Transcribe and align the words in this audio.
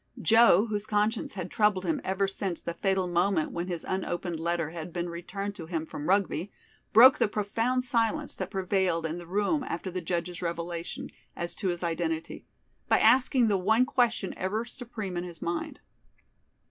Joe, 0.19 0.65
whose 0.65 0.87
conscience 0.87 1.35
had 1.35 1.51
troubled 1.51 1.85
him 1.85 2.01
ever 2.03 2.27
since 2.27 2.59
the 2.59 2.73
fatal 2.73 3.05
moment 3.07 3.51
when 3.51 3.67
his 3.67 3.85
unopened 3.87 4.39
letter 4.39 4.71
had 4.71 4.91
been 4.91 5.09
returned 5.09 5.53
to 5.57 5.67
him 5.67 5.85
from 5.85 6.09
Rugby, 6.09 6.51
broke 6.91 7.19
the 7.19 7.27
profound 7.27 7.83
silence 7.83 8.33
that 8.37 8.49
prevailed 8.49 9.05
in 9.05 9.19
the 9.19 9.27
room 9.27 9.63
after 9.63 9.91
the 9.91 10.01
judge's 10.01 10.41
revelation 10.41 11.11
as 11.35 11.53
to 11.53 11.67
his 11.67 11.83
identity, 11.83 12.47
by 12.89 12.97
asking 12.97 13.47
the 13.47 13.59
one 13.59 13.85
question 13.85 14.33
ever 14.37 14.65
supreme 14.65 15.15
in 15.17 15.23
his 15.23 15.39
mind. 15.39 15.79